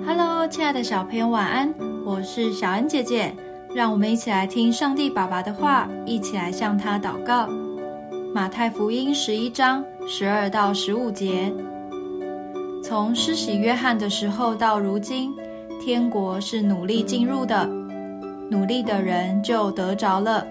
[0.00, 1.72] Hello，亲爱的小朋友，晚安！
[2.04, 3.32] 我是小恩姐姐，
[3.74, 7.46] 让我们一起来听上帝爸爸的话，一起来向他祷告。
[8.34, 11.52] 马太福音十一章十二到十五节，
[12.82, 15.32] 从施洗约翰的时候到如今，
[15.78, 17.66] 天国是努力进入的，
[18.50, 20.44] 努力的人就得着了。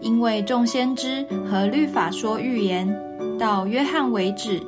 [0.00, 2.92] 因为众先知和律法说预言，
[3.38, 4.60] 到约翰为止。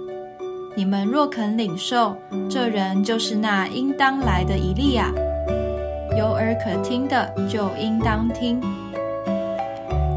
[0.77, 2.17] 你们若肯领受，
[2.49, 5.13] 这人就是那应当来的以利亚。
[6.17, 8.61] 有耳可听的，就应当听。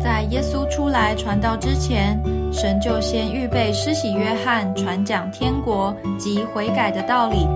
[0.02, 2.20] 在耶稣出来传道之前，
[2.52, 7.48] 神就先预备施洗约翰传讲天国及悔改的道理。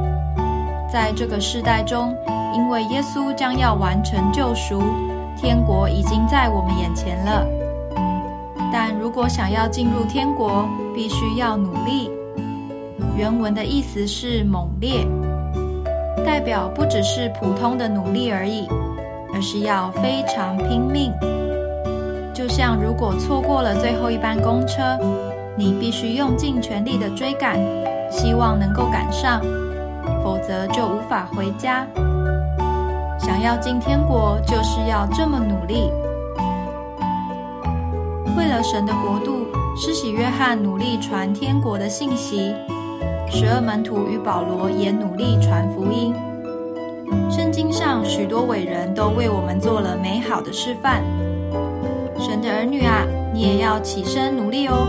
[0.92, 2.16] 在这个世代中，
[2.56, 4.82] 因为耶稣将要完成救赎，
[5.38, 7.46] 天国已经在我们眼前了。
[8.74, 12.10] 但如果想要进入天国，必须要努力。
[13.16, 15.06] 原文的意思是猛烈，
[16.26, 18.68] 代表不只是普通的努力而已，
[19.34, 21.12] 而是要非常拼命。
[22.34, 24.98] 就像如果错过了最后一班公车，
[25.58, 27.60] 你必须用尽全力的追赶，
[28.12, 29.42] 希望能够赶上，
[30.24, 31.88] 否则就无法回家。
[33.20, 35.90] 想要进天国，就是要这么努力。
[38.38, 42.54] 为了神的国度，施洗约翰努力传天国的信息。
[43.30, 46.14] 十二门徒与保罗也努力传福音。
[47.30, 51.04] 圣经上许多伟人都为我们做了美好的示范。
[52.20, 54.88] 神的儿女啊，你也要起身努力哦。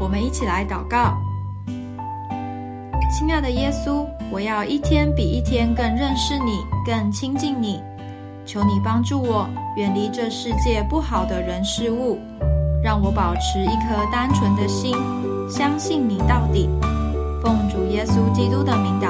[0.00, 1.14] 我们一起来祷告：
[3.10, 7.80] 亲爱的耶稣，我要一天比一天更认识你，更亲近你。
[8.44, 12.18] 求你帮助我，远离这世界不好的人事物，
[12.82, 14.96] 让我保持一颗单纯的心。
[15.52, 16.66] 相信你到底，
[17.42, 19.01] 奉主耶稣基督的名。